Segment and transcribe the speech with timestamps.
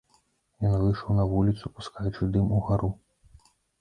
[0.69, 2.89] Ён выйшаў на вуліцу, пускаючы дым угару.